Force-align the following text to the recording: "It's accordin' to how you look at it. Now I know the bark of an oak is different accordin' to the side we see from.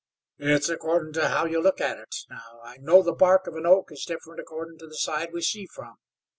"It's 0.39 0.67
accordin' 0.67 1.13
to 1.13 1.27
how 1.27 1.45
you 1.45 1.61
look 1.61 1.79
at 1.79 1.99
it. 1.99 2.15
Now 2.27 2.59
I 2.63 2.77
know 2.77 3.03
the 3.03 3.13
bark 3.13 3.45
of 3.45 3.55
an 3.55 3.67
oak 3.67 3.91
is 3.91 4.03
different 4.03 4.39
accordin' 4.39 4.79
to 4.79 4.87
the 4.87 4.97
side 4.97 5.31
we 5.31 5.43
see 5.43 5.67
from. 5.67 5.97